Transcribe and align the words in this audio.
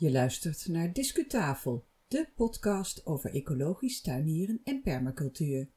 Je 0.00 0.10
luistert 0.10 0.68
naar 0.68 0.92
Discutafel, 0.92 1.84
de 2.08 2.28
podcast 2.36 3.06
over 3.06 3.34
ecologisch 3.34 4.00
tuinieren 4.00 4.60
en 4.64 4.82
permacultuur. 4.82 5.68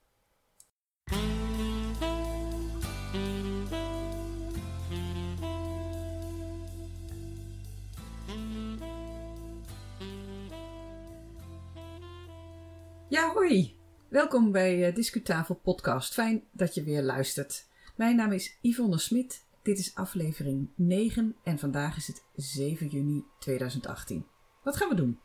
Ja, 13.10 13.34
hoi! 13.34 13.76
Welkom 14.10 14.52
bij 14.52 14.88
uh, 14.88 14.96
Discutafel 14.96 15.56
Podcast. 15.56 16.14
Fijn 16.14 16.44
dat 16.52 16.74
je 16.74 16.84
weer 16.84 17.02
luistert. 17.02 17.68
Mijn 17.96 18.16
naam 18.16 18.32
is 18.32 18.58
Yvonne 18.62 18.98
Smit. 18.98 19.46
Dit 19.64 19.80
is 19.80 19.96
aflevering 19.96 20.70
9 20.76 21.36
en 21.44 21.60
vandaag 21.60 21.98
is 21.98 22.08
het 22.08 22.24
7 22.36 22.88
juni 22.88 23.26
2018. 23.40 24.26
Wat 24.64 24.76
gaan 24.76 24.90
we 24.90 24.96
doen? 24.96 25.20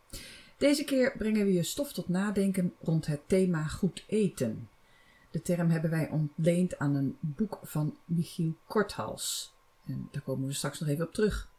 Deze 0.58 0.84
keer 0.84 1.16
brengen 1.16 1.44
we 1.44 1.52
je 1.52 1.62
stof 1.62 1.92
tot 1.92 2.08
nadenken 2.08 2.74
rond 2.80 3.06
het 3.06 3.20
thema 3.28 3.64
goed 3.64 4.04
eten. 4.06 4.68
De 5.30 5.42
term 5.42 5.70
hebben 5.70 5.90
wij 5.90 6.08
ontleend 6.08 6.78
aan 6.78 6.94
een 6.94 7.16
boek 7.20 7.58
van 7.62 7.98
Michiel 8.04 8.56
Korthals. 8.66 9.54
En 9.86 10.08
daar 10.10 10.22
komen 10.22 10.46
we 10.46 10.52
straks 10.52 10.80
nog 10.80 10.88
even 10.88 11.06
op 11.06 11.14
terug. 11.14 11.52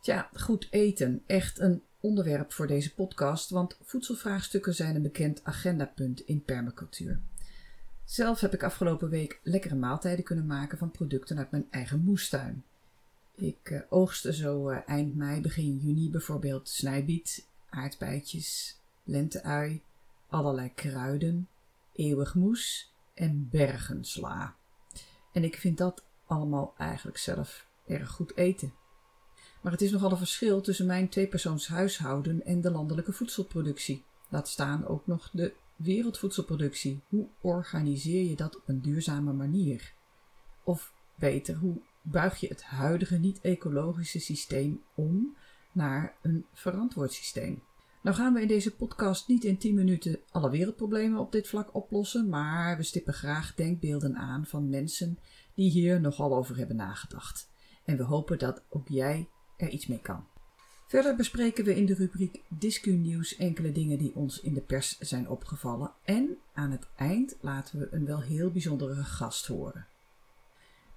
Tja, 0.00 0.30
goed 0.34 0.68
eten. 0.70 1.22
Echt 1.26 1.58
een 1.58 1.82
onderwerp 2.00 2.52
voor 2.52 2.66
deze 2.66 2.94
podcast, 2.94 3.50
want 3.50 3.78
voedselvraagstukken 3.82 4.74
zijn 4.74 4.94
een 4.94 5.02
bekend 5.02 5.44
agendapunt 5.44 6.20
in 6.20 6.42
permacultuur. 6.42 7.20
Zelf 8.06 8.40
heb 8.40 8.54
ik 8.54 8.62
afgelopen 8.62 9.08
week 9.08 9.40
lekkere 9.42 9.74
maaltijden 9.74 10.24
kunnen 10.24 10.46
maken 10.46 10.78
van 10.78 10.90
producten 10.90 11.38
uit 11.38 11.50
mijn 11.50 11.66
eigen 11.70 12.00
moestuin. 12.00 12.64
Ik 13.34 13.70
uh, 13.70 13.80
oogste 13.88 14.34
zo 14.34 14.70
uh, 14.70 14.78
eind 14.86 15.14
mei, 15.14 15.40
begin 15.40 15.78
juni 15.78 16.10
bijvoorbeeld 16.10 16.68
snijbiet, 16.68 17.46
aardbeidjes, 17.70 18.80
lenteui, 19.04 19.82
allerlei 20.28 20.74
kruiden, 20.74 21.48
eeuwig 21.92 22.34
moes 22.34 22.92
en 23.14 23.48
bergensla. 23.50 24.54
En 25.32 25.44
ik 25.44 25.56
vind 25.56 25.78
dat 25.78 26.04
allemaal 26.26 26.74
eigenlijk 26.78 27.18
zelf 27.18 27.66
erg 27.86 28.10
goed 28.10 28.36
eten. 28.36 28.74
Maar 29.60 29.72
het 29.72 29.82
is 29.82 29.90
nogal 29.90 30.10
een 30.10 30.16
verschil 30.16 30.60
tussen 30.60 30.86
mijn 30.86 31.08
tweepersoons 31.08 31.68
huishouden 31.68 32.44
en 32.44 32.60
de 32.60 32.70
landelijke 32.70 33.12
voedselproductie. 33.12 34.04
Laat 34.28 34.48
staan 34.48 34.86
ook 34.86 35.06
nog 35.06 35.30
de 35.32 35.54
wereldvoedselproductie. 35.76 37.00
Hoe 37.08 37.28
organiseer 37.40 38.24
je 38.28 38.36
dat 38.36 38.56
op 38.56 38.62
een 38.68 38.80
duurzame 38.80 39.32
manier? 39.32 39.94
Of 40.64 40.92
beter, 41.14 41.56
hoe 41.56 41.80
buig 42.02 42.40
je 42.40 42.46
het 42.46 42.62
huidige 42.62 43.16
niet-ecologische 43.16 44.20
systeem 44.20 44.82
om 44.94 45.36
naar 45.72 46.16
een 46.22 46.44
verantwoord 46.52 47.12
systeem? 47.12 47.62
Nou 48.02 48.16
gaan 48.16 48.34
we 48.34 48.40
in 48.40 48.48
deze 48.48 48.74
podcast 48.74 49.28
niet 49.28 49.44
in 49.44 49.58
10 49.58 49.74
minuten 49.74 50.18
alle 50.30 50.50
wereldproblemen 50.50 51.20
op 51.20 51.32
dit 51.32 51.48
vlak 51.48 51.74
oplossen, 51.74 52.28
maar 52.28 52.76
we 52.76 52.82
stippen 52.82 53.14
graag 53.14 53.54
denkbeelden 53.54 54.16
aan 54.16 54.46
van 54.46 54.68
mensen 54.68 55.18
die 55.54 55.70
hier 55.70 56.00
nogal 56.00 56.36
over 56.36 56.56
hebben 56.56 56.76
nagedacht. 56.76 57.50
En 57.84 57.96
we 57.96 58.02
hopen 58.02 58.38
dat 58.38 58.62
ook 58.68 58.88
jij 58.88 59.28
er 59.56 59.68
iets 59.68 59.86
mee 59.86 60.00
kan. 60.00 60.26
Verder 60.86 61.16
bespreken 61.16 61.64
we 61.64 61.76
in 61.76 61.86
de 61.86 61.94
rubriek 61.94 62.42
Discu 62.48 62.90
Nieuws 62.90 63.36
enkele 63.36 63.72
dingen 63.72 63.98
die 63.98 64.14
ons 64.14 64.40
in 64.40 64.54
de 64.54 64.60
pers 64.60 64.98
zijn 64.98 65.28
opgevallen. 65.28 65.92
En 66.04 66.38
aan 66.52 66.70
het 66.70 66.86
eind 66.96 67.36
laten 67.40 67.78
we 67.78 67.88
een 67.90 68.06
wel 68.06 68.20
heel 68.20 68.50
bijzondere 68.50 69.04
gast 69.04 69.46
horen. 69.46 69.86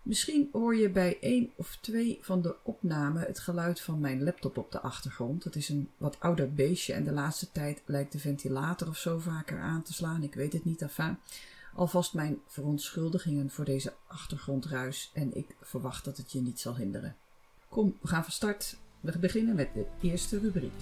Misschien 0.02 0.50
hoor 0.52 0.76
je 0.76 0.90
bij 0.90 1.18
één 1.20 1.52
of 1.56 1.78
twee 1.82 2.18
van 2.22 2.42
de 2.42 2.56
opnamen 2.64 3.22
het 3.22 3.40
geluid 3.40 3.82
van 3.82 4.00
mijn 4.00 4.24
laptop 4.24 4.58
op 4.58 4.72
de 4.72 4.80
achtergrond. 4.80 5.44
Het 5.44 5.56
is 5.56 5.70
een 5.70 5.90
wat 5.98 6.20
ouder 6.20 6.54
beestje 6.54 6.94
en 6.94 7.04
de 7.04 7.12
laatste 7.12 7.52
tijd 7.52 7.82
lijkt 7.86 8.12
de 8.12 8.20
ventilator 8.20 8.88
of 8.88 8.98
zo 8.98 9.20
vaker 9.20 9.60
aan 9.60 9.84
te 9.84 9.94
slaan. 9.94 10.24
Ik 10.24 10.34
weet 10.34 10.54
het 10.54 10.66
niet, 10.66 10.82
enfin. 10.82 11.18
Alvast 11.76 12.14
mijn 12.14 12.40
verontschuldigingen 12.48 13.50
voor 13.50 13.66
deze 13.66 13.94
achtergrondruis 14.08 15.12
en 15.14 15.36
ik 15.36 15.56
verwacht 15.62 16.06
dat 16.06 16.18
het 16.18 16.32
je 16.32 16.42
niet 16.42 16.60
zal 16.60 16.76
hinderen. 16.76 17.16
Kom, 17.70 17.98
we 18.02 18.08
gaan 18.08 18.24
van 18.24 18.32
start. 18.32 18.78
We 19.02 19.20
beginnen 19.20 19.56
met 19.56 19.74
de 19.74 19.86
eerste 20.02 20.40
rubriek. 20.40 20.74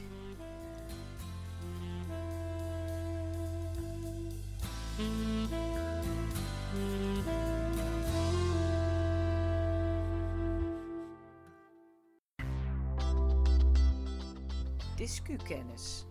Discukennis. 14.95 16.05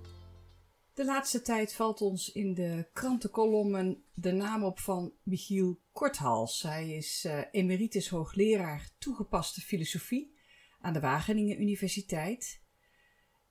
De 0.94 1.04
laatste 1.04 1.42
tijd 1.42 1.74
valt 1.74 2.00
ons 2.00 2.32
in 2.32 2.54
de 2.54 2.88
krantenkolommen 2.92 4.02
de 4.14 4.32
naam 4.32 4.64
op 4.64 4.78
van 4.78 5.12
Michiel 5.22 5.80
Korthals. 5.92 6.62
Hij 6.62 6.96
is 6.96 7.24
uh, 7.26 7.40
emeritus 7.50 8.08
hoogleraar 8.08 8.90
toegepaste 8.98 9.60
filosofie 9.60 10.35
aan 10.86 10.92
de 10.92 11.00
Wageningen 11.00 11.60
Universiteit. 11.60 12.62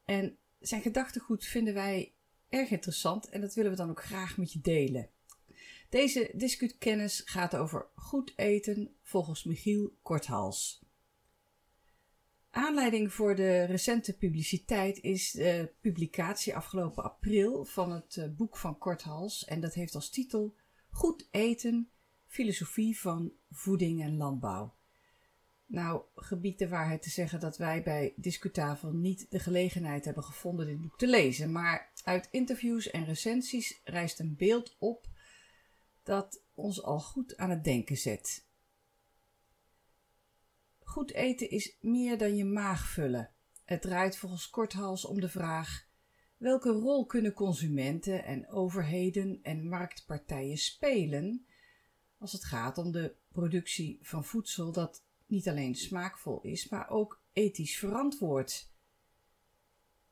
En 0.06 0.38
zijn 0.59 0.81
gedachtegoed 0.81 1.46
vinden 1.46 1.73
wij 1.73 2.13
erg 2.50 2.69
interessant 2.69 3.29
en 3.29 3.41
dat 3.41 3.53
willen 3.53 3.72
we 3.72 3.78
dan 3.78 3.90
ook 3.90 4.03
graag 4.03 4.38
met 4.38 4.53
je 4.53 4.62
delen. 4.62 5.09
Deze 5.90 6.31
discutkennis 6.34 7.22
gaat 7.25 7.56
over 7.56 7.88
goed 7.95 8.34
eten 8.35 8.95
volgens 9.01 9.44
Michiel 9.44 9.97
Korthals. 10.01 10.84
Aanleiding 12.50 13.13
voor 13.13 13.35
de 13.35 13.63
recente 13.63 14.18
publiciteit 14.18 15.01
is 15.01 15.31
de 15.31 15.74
publicatie 15.81 16.56
afgelopen 16.56 17.03
april 17.03 17.66
van 17.66 17.91
het 17.91 18.18
eh, 18.18 18.29
boek 18.35 18.57
van 18.57 18.78
Korthals 18.78 19.45
en 19.45 19.59
dat 19.59 19.74
heeft 19.74 19.95
als 19.95 20.09
titel 20.09 20.56
Goed 20.90 21.28
eten, 21.31 21.91
filosofie 22.28 23.00
van 23.00 23.34
voeding 23.50 24.01
en 24.01 24.18
landbouw. 24.18 24.75
Nou, 25.66 26.02
gebied 26.16 26.59
de 26.59 26.68
waarheid 26.68 27.02
te 27.02 27.09
zeggen 27.09 27.40
dat 27.40 27.58
wij 27.58 27.84
bij 27.84 28.14
Discutafel 28.16 28.92
niet 28.92 29.31
de 29.31 29.40
gelegenheid 29.40 30.06
hebben 30.06 30.24
gevonden 30.24 30.66
dit 30.66 30.81
boek 30.81 30.98
te 30.98 31.08
lezen, 31.08 31.52
maar 31.52 31.92
uit 32.03 32.28
interviews 32.31 32.90
en 32.90 33.06
recensies 33.06 33.81
rijst 33.84 34.20
een 34.20 34.36
beeld 34.36 34.75
op 34.80 35.08
dat 36.04 36.44
ons 36.54 36.84
al 36.84 37.00
goed 37.00 37.38
aan 37.38 37.50
het 37.50 37.64
denken 37.64 37.98
zet. 37.98 38.46
Goed 40.80 41.12
eten 41.12 41.50
is 41.50 41.78
meer 41.81 42.18
dan 42.18 42.36
je 42.36 42.46
maag 42.46 42.88
vullen. 42.88 43.31
Het 43.64 43.81
draait 43.81 44.18
volgens 44.18 44.50
Korthals 44.50 45.06
om 45.06 45.20
de 45.20 45.30
vraag: 45.30 45.88
welke 46.38 46.70
rol 46.70 47.06
kunnen 47.06 47.34
consumenten 47.34 48.25
en 48.25 48.50
overheden 48.50 49.40
en 49.44 49.68
marktpartijen 49.68 50.58
spelen 50.58 51.46
als 52.18 52.31
het 52.31 52.44
gaat 52.44 52.78
om 52.78 52.92
de 52.92 53.16
productie 53.31 54.00
van 54.02 54.25
voedsel 54.25 54.72
dat 54.72 55.05
niet 55.28 55.47
alleen 55.47 55.75
smaakvol 55.75 56.41
is, 56.41 56.69
maar 56.69 56.90
ook 56.90 57.22
ethisch 57.34 57.78
verantwoord. 57.78 58.69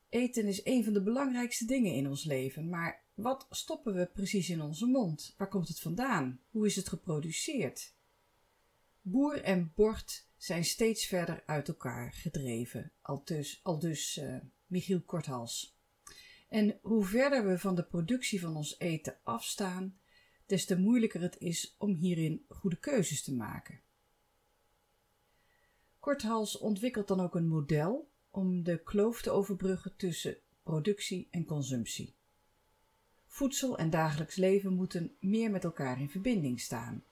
Eten 0.10 0.46
is 0.46 0.66
een 0.66 0.84
van 0.84 0.94
de 0.94 1.04
belangrijkste 1.04 1.66
dingen 1.66 1.94
in 1.94 2.08
ons 2.08 2.24
leven, 2.24 2.70
maar 2.70 3.04
wat 3.14 3.48
stoppen 3.50 3.94
we 3.94 4.06
precies 4.06 4.50
in 4.50 4.62
onze 4.62 4.86
mond? 4.86 5.34
Waar 5.38 5.50
komt 5.50 5.68
het 5.68 5.80
vandaan? 5.80 6.40
Hoe 6.50 6.66
is 6.66 6.76
het 6.76 6.90
geproduceerd? 6.90 7.94
Boer 9.02 9.42
en 9.42 9.72
bord 9.76 10.28
zijn 10.38 10.66
steeds 10.66 11.06
verder 11.06 11.44
uit 11.46 11.68
elkaar 11.68 12.14
gedreven, 12.14 12.92
al 13.02 13.22
dus, 13.24 13.60
al 13.64 13.80
dus 13.80 14.18
uh, 14.18 14.36
Michiel 14.66 15.02
Korthals. 15.02 15.78
En 16.50 16.80
hoe 16.82 17.06
verder 17.06 17.48
we 17.48 17.60
van 17.60 17.76
de 17.76 17.84
productie 17.84 18.40
van 18.40 18.56
ons 18.56 18.80
eten 18.80 19.18
afstaan, 19.24 20.00
des 20.46 20.66
te 20.66 20.80
moeilijker 20.80 21.22
het 21.22 21.36
is 21.40 21.76
om 21.78 21.94
hierin 21.94 22.46
goede 22.48 22.80
keuzes 22.80 23.24
te 23.24 23.36
maken. 23.36 23.83
Korthals 26.04 26.58
ontwikkelt 26.58 27.08
dan 27.08 27.20
ook 27.20 27.36
een 27.36 27.48
model 27.48 28.10
om 28.32 28.64
de 28.64 28.84
kloof 28.84 29.22
te 29.22 29.32
overbruggen 29.32 29.96
tussen 29.96 30.38
productie 30.64 31.28
en 31.32 31.46
consumptie. 31.46 32.16
Voedsel 33.28 33.78
en 33.78 33.90
dagelijks 33.90 34.36
leven 34.36 34.74
moeten 34.74 35.16
meer 35.20 35.52
met 35.52 35.64
elkaar 35.64 36.00
in 36.00 36.10
verbinding 36.10 36.60
staan. 36.60 37.04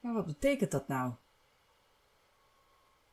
Maar 0.00 0.14
wat 0.14 0.26
betekent 0.26 0.70
dat 0.70 0.88
nou? 0.88 1.14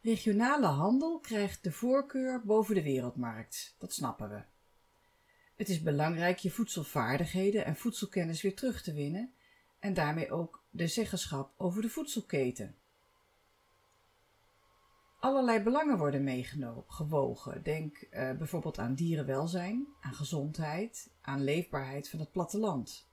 Regionale 0.02 0.68
handel 0.68 1.20
krijgt 1.20 1.64
de 1.64 1.72
voorkeur 1.72 2.42
boven 2.46 2.76
de 2.76 2.84
wereldmarkt, 2.84 3.76
dat 3.78 3.94
snappen 3.94 4.30
we. 4.30 4.42
Het 5.56 5.70
is 5.70 5.82
belangrijk 5.82 6.38
je 6.38 6.52
voedselvaardigheden 6.52 7.66
en 7.66 7.76
voedselkennis 7.76 8.42
weer 8.42 8.56
terug 8.56 8.82
te 8.82 8.94
winnen 8.94 9.34
en 9.80 9.94
daarmee 9.94 10.32
ook 10.32 10.64
de 10.70 10.88
zeggenschap 10.88 11.54
over 11.58 11.82
de 11.82 11.90
voedselketen. 11.90 12.76
Allerlei 15.24 15.64
belangen 15.64 15.98
worden 15.98 16.24
meegewogen. 16.24 17.64
Denk 17.64 18.02
uh, 18.02 18.32
bijvoorbeeld 18.32 18.80
aan 18.80 18.96
dierenwelzijn, 18.96 19.88
aan 20.00 20.14
gezondheid, 20.14 21.12
aan 21.22 21.44
leefbaarheid 21.44 22.10
van 22.10 22.20
het 22.20 22.32
platteland. 22.32 23.08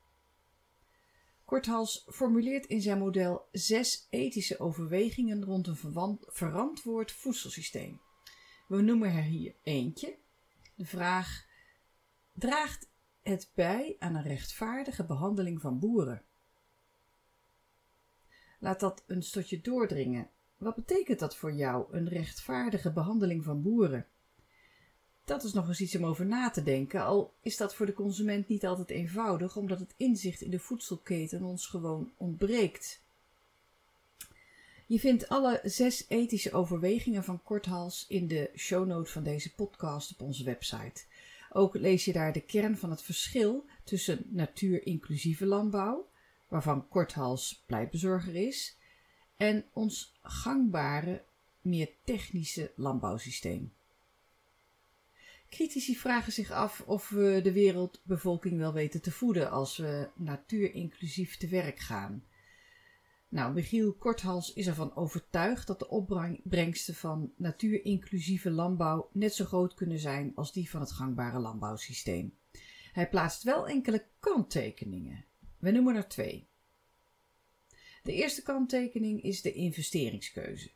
Korthals 1.44 2.06
formuleert 2.08 2.66
in 2.66 2.80
zijn 2.80 2.98
model 2.98 3.48
zes 3.52 4.06
ethische 4.10 4.58
overwegingen 4.58 5.44
rond 5.44 5.66
een 5.66 6.18
verantwoord 6.26 7.12
voedselsysteem. 7.12 8.00
We 8.68 8.80
noemen 8.82 9.14
er 9.14 9.22
hier 9.22 9.54
eentje: 9.62 10.18
De 10.74 10.86
vraag: 10.86 11.46
draagt 12.32 12.90
het 13.22 13.50
bij 13.54 13.96
aan 13.98 14.14
een 14.14 14.22
rechtvaardige 14.22 15.04
behandeling 15.04 15.60
van 15.60 15.78
boeren? 15.78 16.22
Laat 18.58 18.80
dat 18.80 19.04
een 19.06 19.22
stotje 19.22 19.60
doordringen. 19.60 20.30
Wat 20.60 20.74
betekent 20.74 21.18
dat 21.18 21.36
voor 21.36 21.52
jou, 21.52 21.86
een 21.90 22.08
rechtvaardige 22.08 22.92
behandeling 22.92 23.44
van 23.44 23.62
boeren? 23.62 24.06
Dat 25.24 25.44
is 25.44 25.52
nog 25.52 25.68
eens 25.68 25.80
iets 25.80 25.96
om 25.96 26.04
over 26.04 26.26
na 26.26 26.50
te 26.50 26.62
denken, 26.62 27.04
al 27.04 27.34
is 27.42 27.56
dat 27.56 27.74
voor 27.74 27.86
de 27.86 27.92
consument 27.92 28.48
niet 28.48 28.66
altijd 28.66 28.90
eenvoudig, 28.90 29.56
omdat 29.56 29.78
het 29.78 29.94
inzicht 29.96 30.40
in 30.40 30.50
de 30.50 30.58
voedselketen 30.58 31.42
ons 31.42 31.66
gewoon 31.66 32.12
ontbreekt. 32.16 33.02
Je 34.86 34.98
vindt 34.98 35.28
alle 35.28 35.60
zes 35.64 36.04
ethische 36.08 36.52
overwegingen 36.52 37.24
van 37.24 37.42
Korthals 37.42 38.06
in 38.08 38.26
de 38.26 38.50
shownote 38.56 39.10
van 39.10 39.22
deze 39.22 39.54
podcast 39.54 40.12
op 40.12 40.20
onze 40.20 40.44
website. 40.44 41.02
Ook 41.52 41.74
lees 41.74 42.04
je 42.04 42.12
daar 42.12 42.32
de 42.32 42.40
kern 42.40 42.76
van 42.76 42.90
het 42.90 43.02
verschil 43.02 43.64
tussen 43.84 44.26
natuurinclusieve 44.28 45.46
landbouw, 45.46 46.08
waarvan 46.48 46.88
Korthals 46.88 47.62
pleitbezorger 47.66 48.34
is, 48.34 48.78
en 49.40 49.64
ons 49.72 50.12
gangbare, 50.22 51.22
meer 51.60 51.90
technische 52.04 52.72
landbouwsysteem. 52.76 53.72
Critici 55.48 55.96
vragen 55.96 56.32
zich 56.32 56.50
af 56.50 56.82
of 56.86 57.08
we 57.08 57.40
de 57.42 57.52
wereldbevolking 57.52 58.58
wel 58.58 58.72
weten 58.72 59.02
te 59.02 59.10
voeden 59.10 59.50
als 59.50 59.76
we 59.76 60.08
natuurinclusief 60.14 61.36
te 61.36 61.48
werk 61.48 61.78
gaan. 61.78 62.24
Nou, 63.28 63.52
Michiel 63.52 63.92
Korthals 63.92 64.52
is 64.52 64.66
ervan 64.66 64.96
overtuigd 64.96 65.66
dat 65.66 65.78
de 65.78 65.88
opbrengsten 65.88 66.94
van 66.94 67.32
natuurinclusieve 67.36 68.50
landbouw 68.50 69.08
net 69.12 69.34
zo 69.34 69.44
groot 69.44 69.74
kunnen 69.74 69.98
zijn 69.98 70.32
als 70.34 70.52
die 70.52 70.70
van 70.70 70.80
het 70.80 70.92
gangbare 70.92 71.38
landbouwsysteem. 71.38 72.34
Hij 72.92 73.08
plaatst 73.08 73.42
wel 73.42 73.68
enkele 73.68 74.04
kanttekeningen. 74.18 75.24
We 75.58 75.70
noemen 75.70 75.96
er 75.96 76.08
twee. 76.08 76.49
De 78.02 78.12
eerste 78.12 78.42
kanttekening 78.42 79.22
is 79.22 79.42
de 79.42 79.52
investeringskeuze. 79.52 80.70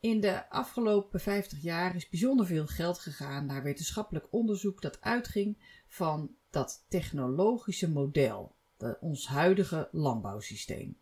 In 0.00 0.20
de 0.20 0.50
afgelopen 0.50 1.20
50 1.20 1.62
jaar 1.62 1.96
is 1.96 2.08
bijzonder 2.08 2.46
veel 2.46 2.66
geld 2.66 2.98
gegaan 2.98 3.46
naar 3.46 3.62
wetenschappelijk 3.62 4.26
onderzoek 4.30 4.82
dat 4.82 5.00
uitging 5.00 5.58
van 5.86 6.34
dat 6.50 6.84
technologische 6.88 7.90
model, 7.90 8.54
de, 8.76 8.96
ons 9.00 9.26
huidige 9.26 9.88
landbouwsysteem. 9.92 10.96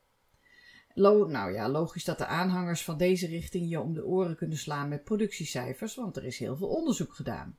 nou 0.94 1.52
ja, 1.52 1.68
logisch 1.68 2.04
dat 2.04 2.18
de 2.18 2.26
aanhangers 2.26 2.84
van 2.84 2.98
deze 2.98 3.26
richting 3.26 3.70
je 3.70 3.80
om 3.80 3.94
de 3.94 4.06
oren 4.06 4.36
kunnen 4.36 4.58
slaan 4.58 4.88
met 4.88 5.04
productiecijfers, 5.04 5.94
want 5.94 6.16
er 6.16 6.24
is 6.24 6.38
heel 6.38 6.56
veel 6.56 6.68
onderzoek 6.68 7.14
gedaan. 7.14 7.58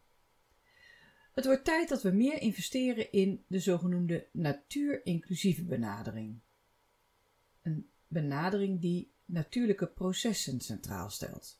Het 1.33 1.45
wordt 1.45 1.65
tijd 1.65 1.89
dat 1.89 2.01
we 2.01 2.11
meer 2.11 2.41
investeren 2.41 3.11
in 3.11 3.43
de 3.47 3.59
zogenoemde 3.59 4.27
natuurinclusieve 4.31 5.63
benadering. 5.63 6.39
Een 7.67 7.89
benadering 8.07 8.81
die 8.81 9.11
natuurlijke 9.25 9.87
processen 9.87 10.59
centraal 10.59 11.09
stelt. 11.09 11.59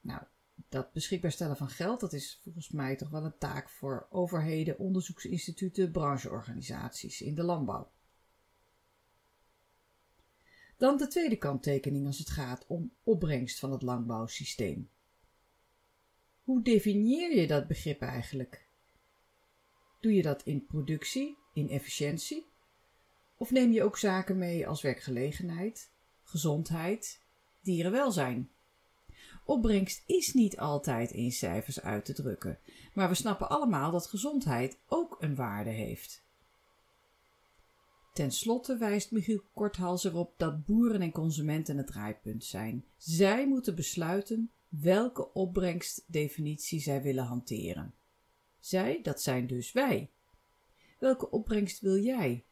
Nou, 0.00 0.22
dat 0.68 0.92
beschikbaar 0.92 1.32
stellen 1.32 1.56
van 1.56 1.68
geld, 1.68 2.00
dat 2.00 2.12
is 2.12 2.40
volgens 2.42 2.70
mij 2.70 2.96
toch 2.96 3.10
wel 3.10 3.24
een 3.24 3.38
taak 3.38 3.68
voor 3.68 4.06
overheden, 4.10 4.78
onderzoeksinstituten, 4.78 5.90
brancheorganisaties 5.90 7.20
in 7.20 7.34
de 7.34 7.42
landbouw. 7.42 7.90
Dan 10.76 10.96
de 10.96 11.06
tweede 11.06 11.36
kanttekening 11.36 12.06
als 12.06 12.18
het 12.18 12.30
gaat 12.30 12.64
om 12.66 12.92
opbrengst 13.02 13.58
van 13.58 13.72
het 13.72 13.82
landbouwsysteem. 13.82 14.88
Hoe 16.42 16.62
definieer 16.62 17.36
je 17.36 17.46
dat 17.46 17.66
begrip 17.66 18.00
eigenlijk? 18.00 18.66
Doe 20.00 20.14
je 20.14 20.22
dat 20.22 20.42
in 20.42 20.66
productie, 20.66 21.36
in 21.52 21.68
efficiëntie? 21.68 22.46
Of 23.38 23.50
neem 23.50 23.72
je 23.72 23.82
ook 23.82 23.98
zaken 23.98 24.38
mee 24.38 24.68
als 24.68 24.82
werkgelegenheid, 24.82 25.90
gezondheid, 26.22 27.20
dierenwelzijn. 27.60 28.50
Opbrengst 29.44 30.02
is 30.06 30.34
niet 30.34 30.58
altijd 30.58 31.10
in 31.10 31.32
cijfers 31.32 31.80
uit 31.80 32.04
te 32.04 32.12
drukken, 32.12 32.58
maar 32.94 33.08
we 33.08 33.14
snappen 33.14 33.48
allemaal 33.48 33.90
dat 33.90 34.06
gezondheid 34.06 34.78
ook 34.86 35.16
een 35.20 35.34
waarde 35.34 35.70
heeft. 35.70 36.26
Ten 38.12 38.30
slotte 38.30 38.76
wijst 38.76 39.10
Michiel 39.10 39.42
Korthals 39.54 40.04
erop 40.04 40.34
dat 40.36 40.66
boeren 40.66 41.00
en 41.02 41.12
consumenten 41.12 41.76
het 41.76 41.86
draaipunt 41.86 42.44
zijn. 42.44 42.84
Zij 42.96 43.48
moeten 43.48 43.74
besluiten 43.74 44.50
welke 44.68 45.32
opbrengstdefinitie 45.32 46.80
zij 46.80 47.02
willen 47.02 47.24
hanteren. 47.24 47.94
Zij, 48.60 49.02
dat 49.02 49.22
zijn 49.22 49.46
dus 49.46 49.72
wij. 49.72 50.10
Welke 50.98 51.30
opbrengst 51.30 51.80
wil 51.80 51.96
jij? 51.96 52.44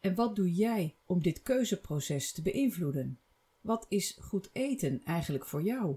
En 0.00 0.14
wat 0.14 0.36
doe 0.36 0.54
jij 0.54 0.96
om 1.06 1.22
dit 1.22 1.42
keuzeproces 1.42 2.32
te 2.32 2.42
beïnvloeden? 2.42 3.20
Wat 3.60 3.86
is 3.88 4.18
goed 4.20 4.50
eten 4.52 5.00
eigenlijk 5.04 5.46
voor 5.46 5.62
jou? 5.62 5.96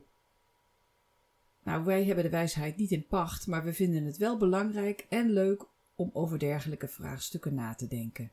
Nou, 1.64 1.84
wij 1.84 2.06
hebben 2.06 2.24
de 2.24 2.30
wijsheid 2.30 2.78
niet 2.78 2.92
in 2.92 3.08
pacht, 3.08 3.48
maar 3.48 3.64
we 3.64 3.74
vinden 3.74 4.04
het 4.04 4.18
wel 4.18 4.38
belangrijk 4.38 5.06
en 5.10 5.30
leuk 5.30 5.66
om 5.96 6.10
over 6.14 6.40
dergelijke 6.40 6.88
vraagstukken 6.88 7.54
na 7.54 7.74
te 7.74 7.88
denken. 7.88 8.32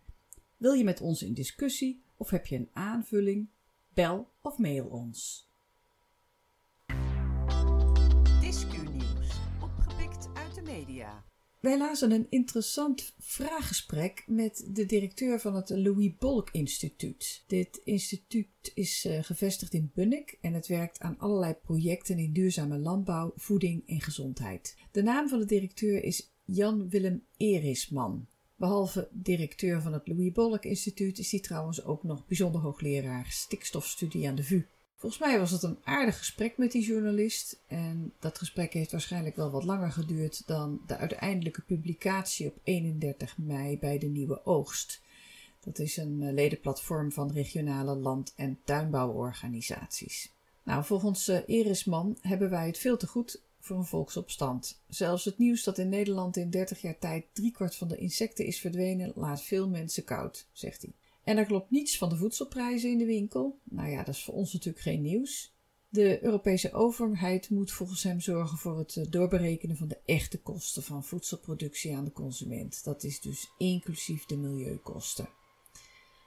Wil 0.56 0.72
je 0.72 0.84
met 0.84 1.00
ons 1.00 1.22
in 1.22 1.34
discussie 1.34 2.02
of 2.16 2.30
heb 2.30 2.46
je 2.46 2.56
een 2.56 2.70
aanvulling? 2.72 3.48
Bel 3.94 4.30
of 4.42 4.58
mail 4.58 4.86
ons. 4.86 5.50
Discu-nieuws, 8.40 9.40
opgepikt 9.60 10.28
uit 10.34 10.54
de 10.54 10.62
media. 10.62 11.24
Wij 11.66 11.78
lazen 11.78 12.10
een 12.10 12.26
interessant 12.30 13.14
vraaggesprek 13.18 14.24
met 14.26 14.68
de 14.72 14.86
directeur 14.86 15.40
van 15.40 15.54
het 15.54 15.70
Louis 15.70 16.16
Bolk 16.18 16.48
Instituut. 16.52 17.44
Dit 17.46 17.80
instituut 17.84 18.72
is 18.74 19.04
uh, 19.04 19.22
gevestigd 19.22 19.72
in 19.74 19.90
Bunnik 19.94 20.38
en 20.40 20.54
het 20.54 20.66
werkt 20.66 21.00
aan 21.00 21.18
allerlei 21.18 21.54
projecten 21.54 22.18
in 22.18 22.32
duurzame 22.32 22.78
landbouw, 22.78 23.32
voeding 23.36 23.82
en 23.86 24.00
gezondheid. 24.00 24.76
De 24.90 25.02
naam 25.02 25.28
van 25.28 25.38
de 25.38 25.44
directeur 25.44 26.02
is 26.02 26.32
Jan 26.44 26.88
Willem 26.88 27.24
Erisman. 27.36 28.26
Behalve 28.56 29.08
directeur 29.12 29.82
van 29.82 29.92
het 29.92 30.08
Louis 30.08 30.32
Bolk 30.32 30.64
Instituut 30.64 31.18
is 31.18 31.30
hij 31.30 31.40
trouwens 31.40 31.84
ook 31.84 32.02
nog 32.02 32.26
bijzonder 32.26 32.60
hoogleraar 32.60 33.26
stikstofstudie 33.28 34.28
aan 34.28 34.34
de 34.34 34.44
VU. 34.44 34.62
Volgens 35.06 35.26
mij 35.26 35.38
was 35.38 35.50
het 35.50 35.62
een 35.62 35.78
aardig 35.84 36.18
gesprek 36.18 36.56
met 36.56 36.72
die 36.72 36.86
journalist. 36.86 37.58
En 37.66 38.12
dat 38.18 38.38
gesprek 38.38 38.72
heeft 38.72 38.90
waarschijnlijk 38.90 39.36
wel 39.36 39.50
wat 39.50 39.64
langer 39.64 39.92
geduurd 39.92 40.42
dan 40.46 40.80
de 40.86 40.96
uiteindelijke 40.96 41.60
publicatie 41.60 42.46
op 42.46 42.56
31 42.62 43.38
mei 43.38 43.78
bij 43.78 43.98
de 43.98 44.06
Nieuwe 44.06 44.44
Oogst. 44.44 45.00
Dat 45.60 45.78
is 45.78 45.96
een 45.96 46.22
eh, 46.22 46.32
ledenplatform 46.32 47.12
van 47.12 47.32
regionale 47.32 47.96
land- 47.96 48.32
en 48.36 48.58
tuinbouworganisaties. 48.64 50.32
Nou, 50.62 50.84
volgens 50.84 51.28
Erisman 51.28 52.18
hebben 52.20 52.50
wij 52.50 52.66
het 52.66 52.78
veel 52.78 52.96
te 52.96 53.06
goed 53.06 53.40
voor 53.60 53.76
een 53.76 53.84
volksopstand. 53.84 54.80
Zelfs 54.88 55.24
het 55.24 55.38
nieuws 55.38 55.64
dat 55.64 55.78
in 55.78 55.88
Nederland 55.88 56.36
in 56.36 56.50
30 56.50 56.80
jaar 56.80 56.98
tijd 56.98 57.24
driekwart 57.32 57.76
van 57.76 57.88
de 57.88 57.96
insecten 57.96 58.46
is 58.46 58.60
verdwenen, 58.60 59.12
laat 59.14 59.42
veel 59.42 59.68
mensen 59.68 60.04
koud, 60.04 60.46
zegt 60.52 60.82
hij. 60.82 60.92
En 61.26 61.36
er 61.36 61.46
klopt 61.46 61.70
niets 61.70 61.98
van 61.98 62.08
de 62.08 62.16
voedselprijzen 62.16 62.90
in 62.90 62.98
de 62.98 63.04
winkel. 63.04 63.58
Nou 63.64 63.88
ja, 63.88 64.02
dat 64.02 64.14
is 64.14 64.24
voor 64.24 64.34
ons 64.34 64.52
natuurlijk 64.52 64.84
geen 64.84 65.02
nieuws. 65.02 65.54
De 65.88 66.24
Europese 66.24 66.72
overheid 66.72 67.50
moet 67.50 67.72
volgens 67.72 68.02
hem 68.02 68.20
zorgen 68.20 68.58
voor 68.58 68.78
het 68.78 68.96
eh, 68.96 69.04
doorberekenen 69.10 69.76
van 69.76 69.88
de 69.88 69.98
echte 70.04 70.38
kosten 70.38 70.82
van 70.82 71.04
voedselproductie 71.04 71.96
aan 71.96 72.04
de 72.04 72.12
consument. 72.12 72.84
Dat 72.84 73.02
is 73.02 73.20
dus 73.20 73.50
inclusief 73.58 74.24
de 74.24 74.36
milieukosten. 74.36 75.28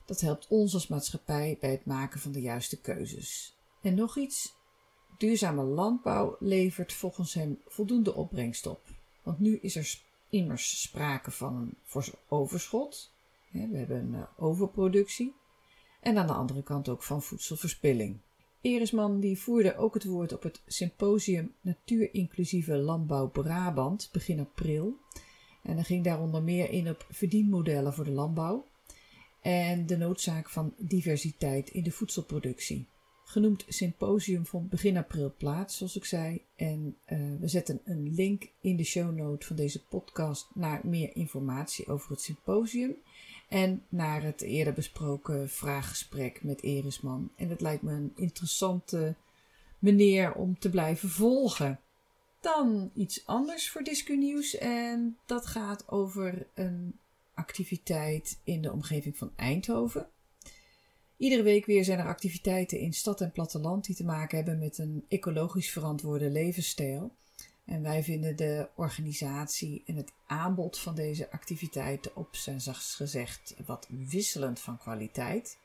Dat 0.05 0.21
helpt 0.21 0.47
ons 0.47 0.73
als 0.73 0.87
maatschappij 0.87 1.57
bij 1.59 1.71
het 1.71 1.85
maken 1.85 2.19
van 2.19 2.31
de 2.31 2.41
juiste 2.41 2.81
keuzes. 2.81 3.55
En 3.81 3.95
nog 3.95 4.17
iets: 4.17 4.53
duurzame 5.17 5.63
landbouw 5.63 6.35
levert 6.39 6.93
volgens 6.93 7.33
hem 7.33 7.59
voldoende 7.67 8.13
opbrengst 8.13 8.65
op. 8.65 8.81
Want 9.23 9.39
nu 9.39 9.59
is 9.61 9.75
er 9.75 10.01
immers 10.29 10.81
sprake 10.81 11.31
van 11.31 11.55
een 11.55 12.13
overschot 12.27 13.11
we 13.51 13.77
hebben 13.77 13.97
een 13.97 14.15
eh, 14.15 14.23
overproductie. 14.37 15.35
En 16.01 16.17
aan 16.17 16.27
de 16.27 16.33
andere 16.33 16.63
kant 16.63 16.89
ook 16.89 17.03
van 17.03 17.21
voedselverspilling. 17.21 18.17
Erisman 18.61 19.19
die 19.19 19.39
voerde 19.39 19.77
ook 19.77 19.93
het 19.93 20.05
woord 20.05 20.33
op 20.33 20.43
het 20.43 20.61
symposium 20.65 21.53
Natuurinclusieve 21.61 22.75
Landbouw 22.77 23.29
Brabant 23.29 24.09
begin 24.11 24.39
april. 24.39 24.97
En 25.63 25.75
hij 25.75 25.83
ging 25.83 26.03
daaronder 26.03 26.43
meer 26.43 26.69
in 26.69 26.89
op 26.89 27.05
verdienmodellen 27.09 27.93
voor 27.93 28.03
de 28.03 28.11
landbouw 28.11 28.65
en 29.41 29.85
de 29.85 29.97
noodzaak 29.97 30.49
van 30.49 30.73
diversiteit 30.77 31.69
in 31.69 31.83
de 31.83 31.91
voedselproductie. 31.91 32.87
Genoemd 33.23 33.65
symposium 33.67 34.45
vond 34.45 34.69
begin 34.69 34.97
april 34.97 35.33
plaats, 35.37 35.77
zoals 35.77 35.95
ik 35.95 36.05
zei. 36.05 36.41
En 36.55 36.97
uh, 37.07 37.19
we 37.39 37.47
zetten 37.47 37.81
een 37.83 38.13
link 38.13 38.51
in 38.61 38.75
de 38.75 38.83
show 38.83 39.15
note 39.15 39.45
van 39.45 39.55
deze 39.55 39.85
podcast 39.85 40.49
naar 40.53 40.81
meer 40.83 41.15
informatie 41.15 41.87
over 41.87 42.11
het 42.11 42.21
symposium. 42.21 42.95
En 43.49 43.83
naar 43.89 44.23
het 44.23 44.41
eerder 44.41 44.73
besproken 44.73 45.49
vraaggesprek 45.49 46.43
met 46.43 46.63
Erisman. 46.63 47.31
En 47.35 47.49
het 47.49 47.61
lijkt 47.61 47.81
me 47.81 47.91
een 47.91 48.13
interessante 48.15 49.15
manier 49.79 50.33
om 50.33 50.59
te 50.59 50.69
blijven 50.69 51.09
volgen. 51.09 51.79
Dan 52.41 52.91
iets 52.93 53.25
anders 53.25 53.69
voor 53.69 53.83
Discu 53.83 54.17
Nieuws 54.17 54.57
en 54.57 55.17
dat 55.25 55.45
gaat 55.45 55.87
over 55.87 56.47
een 56.53 56.99
activiteit 57.33 58.39
in 58.43 58.61
de 58.61 58.71
omgeving 58.71 59.17
van 59.17 59.31
Eindhoven. 59.35 60.07
Iedere 61.17 61.43
week 61.43 61.65
weer 61.65 61.83
zijn 61.83 61.99
er 61.99 62.07
activiteiten 62.07 62.79
in 62.79 62.93
stad 62.93 63.21
en 63.21 63.31
platteland 63.31 63.85
die 63.85 63.95
te 63.95 64.05
maken 64.05 64.37
hebben 64.37 64.59
met 64.59 64.77
een 64.77 65.05
ecologisch 65.07 65.71
verantwoorde 65.71 66.29
levensstijl. 66.29 67.15
En 67.69 67.81
wij 67.81 68.03
vinden 68.03 68.35
de 68.35 68.67
organisatie 68.75 69.83
en 69.85 69.95
het 69.95 70.11
aanbod 70.25 70.79
van 70.79 70.95
deze 70.95 71.31
activiteiten 71.31 72.15
op 72.15 72.35
zijn 72.35 72.61
zachtst 72.61 72.95
gezegd 72.95 73.55
wat 73.65 73.87
wisselend 73.89 74.59
van 74.59 74.77
kwaliteit. 74.77 75.57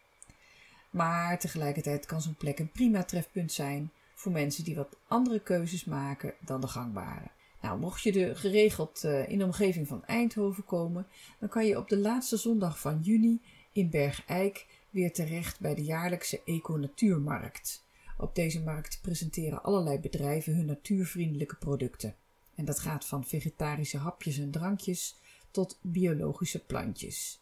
Maar 0.90 1.38
tegelijkertijd 1.38 2.06
kan 2.06 2.20
zo'n 2.22 2.34
plek 2.34 2.58
een 2.58 2.72
prima 2.72 3.04
trefpunt 3.04 3.52
zijn 3.52 3.90
voor 4.14 4.32
mensen 4.32 4.64
die 4.64 4.74
wat 4.74 4.96
andere 5.08 5.40
keuzes 5.40 5.84
maken 5.84 6.34
dan 6.40 6.60
de 6.60 6.66
gangbare. 6.66 7.30
Nou, 7.60 7.78
mocht 7.78 8.02
je 8.02 8.26
er 8.26 8.36
geregeld 8.36 9.04
eh, 9.04 9.28
in 9.28 9.38
de 9.38 9.44
omgeving 9.44 9.88
van 9.88 10.04
Eindhoven 10.04 10.64
komen, 10.64 11.06
dan 11.38 11.48
kan 11.48 11.66
je 11.66 11.78
op 11.78 11.88
de 11.88 11.98
laatste 11.98 12.36
zondag 12.36 12.78
van 12.78 13.00
juni 13.02 13.40
in 13.72 13.90
Bergijk 13.90 14.66
weer 14.90 15.12
terecht 15.12 15.60
bij 15.60 15.74
de 15.74 15.84
jaarlijkse 15.84 16.40
Eco-Natuurmarkt. 16.44 17.83
Op 18.18 18.34
deze 18.34 18.62
markt 18.62 18.98
presenteren 19.02 19.62
allerlei 19.62 19.98
bedrijven 19.98 20.54
hun 20.54 20.66
natuurvriendelijke 20.66 21.56
producten. 21.56 22.14
En 22.54 22.64
dat 22.64 22.78
gaat 22.78 23.04
van 23.04 23.24
vegetarische 23.24 23.98
hapjes 23.98 24.38
en 24.38 24.50
drankjes 24.50 25.16
tot 25.50 25.78
biologische 25.80 26.64
plantjes. 26.64 27.40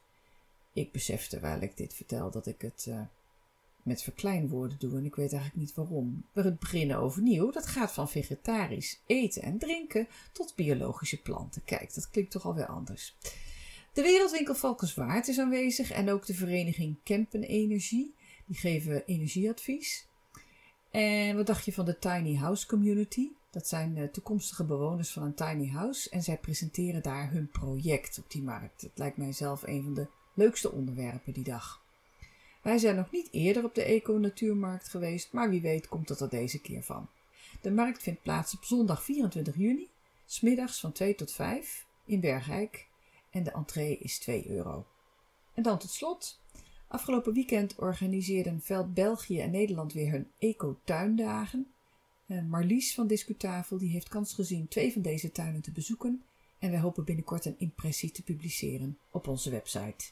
Ik 0.73 0.93
besef 0.93 1.27
terwijl 1.27 1.61
ik 1.61 1.77
dit 1.77 1.95
vertel 1.95 2.31
dat 2.31 2.47
ik 2.47 2.61
het 2.61 2.87
uh, 2.89 3.01
met 3.83 4.03
verkleinwoorden 4.03 4.79
doe 4.79 4.99
en 4.99 5.05
ik 5.05 5.15
weet 5.15 5.33
eigenlijk 5.33 5.63
niet 5.63 5.75
waarom. 5.75 6.25
We 6.33 6.53
beginnen 6.53 6.97
overnieuw. 6.97 7.51
Dat 7.51 7.67
gaat 7.67 7.93
van 7.93 8.09
vegetarisch 8.09 9.01
eten 9.07 9.43
en 9.43 9.59
drinken 9.59 10.09
tot 10.33 10.55
biologische 10.57 11.23
planten. 11.23 11.65
Kijk, 11.65 11.95
dat 11.95 12.11
klinkt 12.11 12.31
toch 12.31 12.47
alweer 12.47 12.67
anders. 12.67 13.17
De 13.93 14.03
Wereldwinkel 14.03 14.55
Valkenswaard 14.55 15.29
is 15.29 15.39
aanwezig 15.39 15.91
en 15.91 16.11
ook 16.11 16.27
de 16.27 16.35
vereniging 16.35 16.97
Kempen 17.03 17.43
Energie. 17.43 18.15
Die 18.47 18.57
geven 18.57 19.05
energieadvies. 19.07 20.07
En 20.93 21.37
wat 21.37 21.47
dacht 21.47 21.65
je 21.65 21.73
van 21.73 21.85
de 21.85 21.99
Tiny 21.99 22.37
House 22.37 22.67
Community? 22.67 23.31
Dat 23.51 23.69
zijn 23.69 23.95
de 23.95 24.11
toekomstige 24.11 24.65
bewoners 24.65 25.11
van 25.11 25.23
een 25.23 25.35
tiny 25.35 25.69
house 25.69 26.11
en 26.11 26.23
zij 26.23 26.39
presenteren 26.39 27.03
daar 27.03 27.31
hun 27.31 27.49
project 27.51 28.19
op 28.19 28.31
die 28.31 28.43
markt. 28.43 28.83
Het 28.83 28.91
lijkt 28.95 29.17
mij 29.17 29.33
zelf 29.33 29.63
een 29.63 29.83
van 29.83 29.95
de 29.95 30.07
leukste 30.35 30.73
onderwerpen 30.73 31.33
die 31.33 31.45
dag. 31.45 31.83
Wij 32.63 32.79
zijn 32.79 32.97
nog 32.97 33.11
niet 33.11 33.29
eerder 33.31 33.65
op 33.65 33.75
de 33.75 33.83
Eco-Natuurmarkt 33.83 34.89
geweest, 34.89 35.33
maar 35.33 35.51
wie 35.51 35.61
weet 35.61 35.89
komt 35.89 36.09
het 36.09 36.21
er 36.21 36.29
deze 36.29 36.61
keer 36.61 36.83
van. 36.83 37.09
De 37.61 37.71
markt 37.71 38.03
vindt 38.03 38.23
plaats 38.23 38.55
op 38.55 38.65
zondag 38.65 39.03
24 39.03 39.57
juni, 39.57 39.89
smiddags 40.27 40.81
van 40.81 40.93
2 40.93 41.15
tot 41.15 41.33
5 41.33 41.87
in 42.05 42.21
Bergijk 42.21 42.87
en 43.31 43.43
de 43.43 43.53
entree 43.53 43.99
is 43.99 44.19
2 44.19 44.51
euro. 44.51 44.87
En 45.55 45.63
dan 45.63 45.79
tot 45.79 45.91
slot. 45.91 46.41
Afgelopen 46.93 47.33
weekend 47.33 47.75
organiseerden 47.77 48.61
Veld 48.61 48.95
België 48.95 49.41
en 49.41 49.51
Nederland 49.51 49.93
weer 49.93 50.11
hun 50.11 50.31
eco-tuindagen. 50.39 51.73
Marlies 52.49 52.95
van 52.95 53.07
Discutafel 53.07 53.79
die 53.79 53.91
heeft 53.91 54.09
kans 54.09 54.35
gezien 54.35 54.69
twee 54.69 54.93
van 54.93 55.03
deze 55.03 55.33
tuinen 55.33 55.63
te 55.63 55.71
bezoeken 55.71 56.23
en 56.59 56.71
wij 56.71 56.81
hopen 56.81 57.05
binnenkort 57.05 57.45
een 57.45 57.59
impressie 57.59 58.11
te 58.11 58.23
publiceren 58.23 58.99
op 59.11 59.29
onze 59.29 59.51
website. 59.51 60.11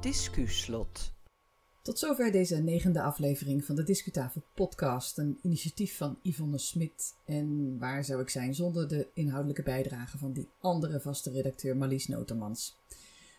Discuslot. 0.00 1.12
Tot 1.82 1.98
zover 1.98 2.32
deze 2.32 2.56
negende 2.56 3.02
aflevering 3.02 3.64
van 3.64 3.76
de 3.76 3.82
Discutafel 3.82 4.42
podcast, 4.54 5.18
een 5.18 5.38
initiatief 5.42 5.96
van 5.96 6.18
Yvonne 6.22 6.58
Smit. 6.58 7.14
En 7.24 7.78
waar 7.78 8.04
zou 8.04 8.20
ik 8.20 8.28
zijn 8.28 8.54
zonder 8.54 8.88
de 8.88 9.06
inhoudelijke 9.14 9.62
bijdrage 9.62 10.18
van 10.18 10.32
die 10.32 10.48
andere 10.60 11.00
vaste 11.00 11.30
redacteur 11.30 11.76
Marlies 11.76 12.08
Notermans. 12.08 12.76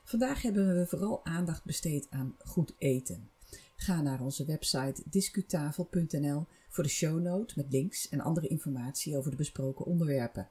Vandaag 0.03 0.41
hebben 0.41 0.79
we 0.79 0.87
vooral 0.87 1.25
aandacht 1.25 1.65
besteed 1.65 2.07
aan 2.09 2.35
goed 2.45 2.73
eten. 2.77 3.29
Ga 3.75 4.01
naar 4.01 4.21
onze 4.21 4.45
website 4.45 5.03
discutafel.nl 5.05 6.45
voor 6.69 6.83
de 6.83 6.89
shownote 6.89 7.53
met 7.55 7.71
links 7.71 8.09
en 8.09 8.21
andere 8.21 8.47
informatie 8.47 9.17
over 9.17 9.31
de 9.31 9.37
besproken 9.37 9.85
onderwerpen. 9.85 10.49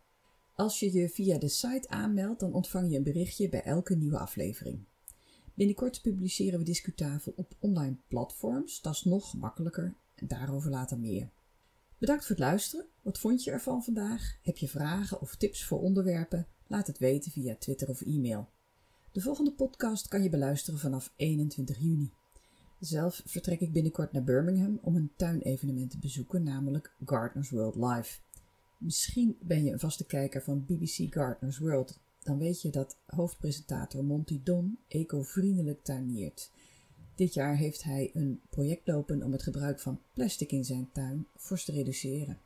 Als 0.55 0.81
je 0.81 0.93
je 0.93 1.09
via 1.09 1.39
de 1.39 1.49
site 1.49 1.89
aanmeldt, 1.89 2.41
dan 2.41 2.53
ontvang 2.53 2.91
je 2.91 2.97
een 2.97 3.03
berichtje 3.03 3.49
bij 3.49 3.63
elke 3.63 3.97
nieuwe 3.97 4.19
aflevering. 4.19 4.85
Binnenkort 5.55 6.03
publiceren 6.03 6.59
we 6.59 6.65
Discutafel 6.65 7.33
op 7.37 7.53
online 7.59 7.97
platforms. 8.09 8.81
Dat 8.81 8.95
is 8.95 9.05
nog 9.05 9.31
gemakkelijker 9.31 9.95
en 10.15 10.29
daarover 10.29 10.71
later 10.71 10.99
meer. 10.99 11.31
Bedankt 11.99 12.27
voor 12.27 12.37
het 12.37 12.45
luisteren. 12.45 12.87
Wat 13.03 13.19
vond 13.19 13.45
je 13.45 13.51
ervan 13.51 13.85
vandaag? 13.85 14.39
Heb 14.43 14.57
je 14.57 14.69
vragen 14.69 15.21
of 15.21 15.37
tips 15.37 15.65
voor 15.65 15.81
onderwerpen? 15.81 16.47
Laat 16.67 16.87
het 16.87 16.99
weten 16.99 17.33
via 17.33 17.57
Twitter 17.57 17.89
of 17.89 18.03
e-mail. 18.03 18.49
De 19.13 19.21
volgende 19.21 19.53
podcast 19.53 20.09
kan 20.09 20.23
je 20.23 20.29
beluisteren 20.29 20.81
vanaf 20.81 21.13
21 21.17 21.79
juni. 21.79 22.13
Zelf 22.79 23.23
vertrek 23.25 23.61
ik 23.61 23.73
binnenkort 23.73 24.13
naar 24.13 24.25
Birmingham 24.25 24.79
om 24.83 24.97
een 24.97 25.13
tuinevenement 25.17 25.91
te 25.91 25.99
bezoeken, 25.99 26.43
namelijk 26.43 26.95
Gardeners 27.05 27.51
World 27.51 27.77
Live. 27.77 28.19
Misschien 28.79 29.37
ben 29.41 29.65
je 29.65 29.73
een 29.73 29.79
vaste 29.79 30.07
kijker 30.07 30.43
van 30.43 30.65
BBC 30.65 31.15
Gardeners 31.15 31.59
World 31.59 32.01
dan 32.23 32.39
weet 32.39 32.63
je 32.63 32.71
dat 32.71 32.97
hoofdpresentator 33.07 34.05
Monty 34.05 34.41
Don 34.43 34.79
eco-vriendelijk 34.89 35.85
tuiniert. 35.85 36.51
Dit 37.15 37.35
jaar 37.35 37.57
heeft 37.57 37.83
hij 37.83 38.11
een 38.15 38.41
project 38.51 38.87
lopen 38.87 39.23
om 39.23 39.33
het 39.33 39.43
gebruik 39.43 39.81
van 39.81 40.01
plastic 40.13 40.53
in 40.53 40.65
zijn 40.65 40.91
tuin 40.93 41.27
fors 41.37 41.65
te 41.65 41.73
reduceren. 41.73 42.39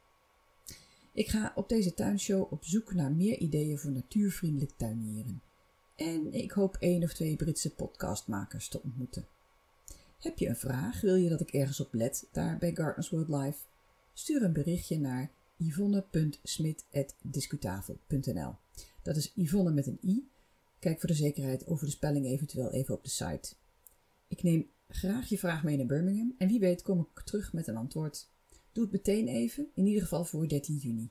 Ik 1.12 1.28
ga 1.28 1.52
op 1.54 1.68
deze 1.68 1.94
tuinshow 1.94 2.52
op 2.52 2.64
zoek 2.64 2.94
naar 2.94 3.12
meer 3.12 3.38
ideeën 3.38 3.78
voor 3.78 3.90
natuurvriendelijk 3.90 4.72
tuinieren. 4.76 5.42
En 5.96 6.32
ik 6.32 6.50
hoop 6.50 6.76
één 6.80 7.02
of 7.02 7.12
twee 7.12 7.36
Britse 7.36 7.74
podcastmakers 7.74 8.68
te 8.68 8.82
ontmoeten. 8.82 9.26
Heb 10.18 10.38
je 10.38 10.48
een 10.48 10.56
vraag? 10.56 11.00
Wil 11.00 11.14
je 11.14 11.28
dat 11.28 11.40
ik 11.40 11.52
ergens 11.52 11.80
op 11.80 11.94
let 11.94 12.28
daar 12.32 12.58
bij 12.58 12.74
Gardens 12.74 13.10
World 13.10 13.28
Live? 13.28 13.58
Stuur 14.12 14.42
een 14.42 14.52
berichtje 14.52 14.98
naar 14.98 15.30
yvonne.smit.discutafel.nl 15.56 18.54
dat 19.06 19.16
is 19.16 19.32
Yvonne 19.34 19.70
met 19.70 19.86
een 19.86 19.98
i. 20.04 20.28
Kijk 20.78 21.00
voor 21.00 21.08
de 21.08 21.14
zekerheid 21.14 21.66
over 21.66 21.86
de 21.86 21.92
spelling 21.92 22.26
eventueel 22.26 22.72
even 22.72 22.94
op 22.94 23.04
de 23.04 23.10
site. 23.10 23.54
Ik 24.28 24.42
neem 24.42 24.70
graag 24.88 25.28
je 25.28 25.38
vraag 25.38 25.62
mee 25.62 25.76
naar 25.76 25.86
Birmingham 25.86 26.34
en 26.38 26.48
wie 26.48 26.60
weet 26.60 26.82
kom 26.82 27.00
ik 27.00 27.22
terug 27.24 27.52
met 27.52 27.66
een 27.66 27.76
antwoord. 27.76 28.28
Doe 28.72 28.84
het 28.84 28.92
meteen 28.92 29.28
even, 29.28 29.68
in 29.74 29.86
ieder 29.86 30.02
geval 30.02 30.24
voor 30.24 30.48
13 30.48 30.76
juni. 30.76 31.10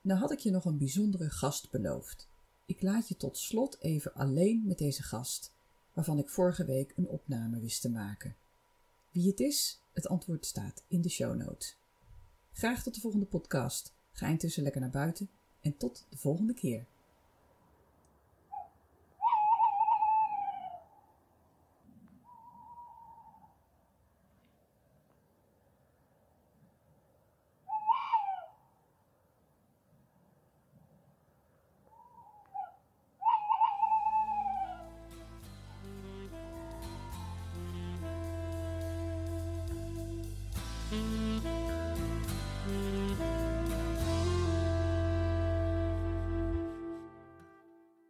Nou 0.00 0.20
had 0.20 0.32
ik 0.32 0.38
je 0.38 0.50
nog 0.50 0.64
een 0.64 0.78
bijzondere 0.78 1.30
gast 1.30 1.70
beloofd. 1.70 2.28
Ik 2.66 2.82
laat 2.82 3.08
je 3.08 3.16
tot 3.16 3.38
slot 3.38 3.80
even 3.80 4.14
alleen 4.14 4.66
met 4.66 4.78
deze 4.78 5.02
gast, 5.02 5.52
waarvan 5.92 6.18
ik 6.18 6.28
vorige 6.28 6.64
week 6.64 6.92
een 6.96 7.08
opname 7.08 7.60
wist 7.60 7.80
te 7.80 7.90
maken. 7.90 8.36
Wie 9.10 9.28
het 9.28 9.40
is, 9.40 9.80
het 9.92 10.08
antwoord 10.08 10.46
staat 10.46 10.82
in 10.88 11.00
de 11.00 11.08
show 11.08 11.36
notes. 11.36 11.76
Graag 12.52 12.82
tot 12.82 12.94
de 12.94 13.00
volgende 13.00 13.26
podcast. 13.26 13.94
Ga 14.12 14.26
intussen 14.26 14.62
lekker 14.62 14.80
naar 14.80 14.90
buiten 14.90 15.30
en 15.60 15.76
tot 15.76 16.06
de 16.10 16.16
volgende 16.16 16.54
keer. 16.54 16.86